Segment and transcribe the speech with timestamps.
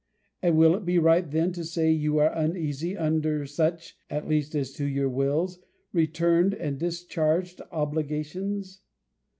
[0.41, 4.55] And will it be right then to say, you are uneasy under such (at least
[4.55, 5.59] as to your wills)
[5.93, 8.81] returned and discharged obligations?